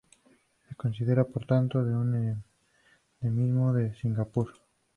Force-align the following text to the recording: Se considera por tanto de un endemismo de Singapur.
Se 0.67 0.73
considera 0.75 1.23
por 1.25 1.45
tanto 1.45 1.85
de 1.85 1.93
un 1.95 2.41
endemismo 3.19 3.71
de 3.71 3.93
Singapur. 4.01 4.51